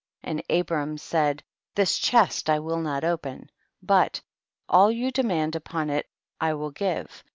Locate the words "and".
0.49-0.59